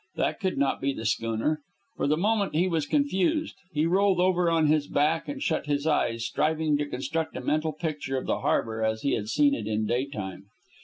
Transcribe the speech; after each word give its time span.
That 0.15 0.39
could 0.39 0.57
not 0.57 0.81
be 0.81 0.93
the 0.93 1.05
schooner. 1.05 1.61
For 1.95 2.07
the 2.07 2.17
moment 2.17 2.55
he 2.55 2.67
was 2.67 2.87
confused. 2.87 3.53
He 3.71 3.85
rolled 3.85 4.19
over 4.19 4.49
on 4.49 4.65
his 4.65 4.87
back 4.87 5.27
and 5.27 5.39
shut 5.43 5.67
his 5.67 5.85
eyes, 5.85 6.25
striving 6.25 6.75
to 6.79 6.87
construct 6.87 7.37
a 7.37 7.41
mental 7.41 7.71
picture 7.71 8.17
of 8.17 8.25
the 8.25 8.39
harbor 8.39 8.83
as 8.83 9.03
he 9.03 9.11
had 9.11 9.27
seen 9.29 9.53
it 9.53 9.67
in 9.67 9.85
daytime. 9.85 10.45